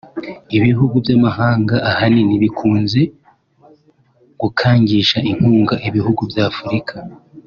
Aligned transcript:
Ibihugu 0.57 0.95
by’amahanga 1.03 1.75
ahanini 1.89 2.35
bikunze 2.43 3.01
gukangisha 4.41 5.17
inkunga 5.31 5.75
ibihugu 5.87 6.21
by’Afurika 6.33 6.95